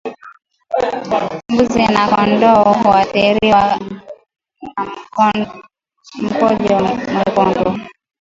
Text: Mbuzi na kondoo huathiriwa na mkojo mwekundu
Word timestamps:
Mbuzi 1.51 1.83
na 1.93 2.03
kondoo 2.11 2.73
huathiriwa 2.73 3.63
na 4.75 4.85
mkojo 6.23 6.75
mwekundu 7.13 7.79